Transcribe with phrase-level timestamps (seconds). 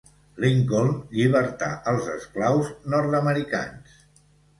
[0.43, 4.01] Lincoln llibertà els esclaus nord-americans.